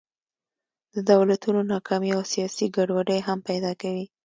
د 0.93 0.95
دولتونو 1.11 1.59
ناکامي 1.73 2.09
او 2.17 2.21
سیاسي 2.33 2.65
ګډوډۍ 2.75 3.19
هم 3.27 3.39
پیدا 3.49 3.71
کوي. 3.81 4.05